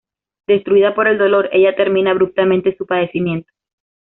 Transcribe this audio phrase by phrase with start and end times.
[0.47, 3.51] Destruida por el dolor, ella termina abruptamente su padecimiento.